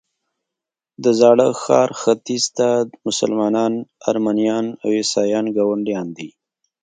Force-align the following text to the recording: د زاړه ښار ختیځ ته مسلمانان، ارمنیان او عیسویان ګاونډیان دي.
د 1.03 1.05
زاړه 1.19 1.47
ښار 1.63 1.89
ختیځ 2.01 2.43
ته 2.57 2.67
مسلمانان، 3.07 3.73
ارمنیان 4.09 4.65
او 4.81 4.87
عیسویان 4.99 5.45
ګاونډیان 5.57 6.07
دي. 6.17 6.29